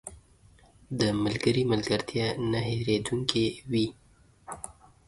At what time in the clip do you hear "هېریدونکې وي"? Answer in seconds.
2.69-3.87